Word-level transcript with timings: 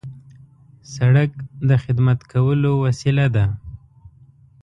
سړک 0.95 1.31
د 1.69 1.71
خدمت 1.83 2.19
کولو 2.31 2.71
وسیله 2.85 3.25
ده. 3.35 3.45